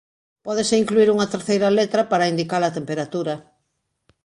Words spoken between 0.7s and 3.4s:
incluír unha terceira letra para indicar a temperatura.